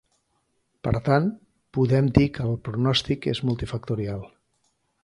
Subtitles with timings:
[0.87, 1.27] Per tant,
[1.79, 4.27] podem dir que el pronòstic és multifactorial.